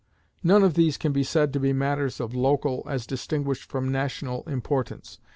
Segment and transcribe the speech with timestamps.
[0.41, 4.41] None of these can be said to be matters of local, as distinguished from national
[4.49, 5.19] importance.